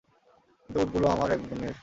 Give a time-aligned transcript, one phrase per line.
[0.61, 1.75] কিন্তু উটগুলো আমার এক বোনের।